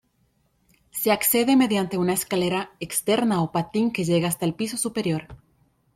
[0.89, 5.27] Se accede mediante una escalera externa o patín que llega hasta el piso superior.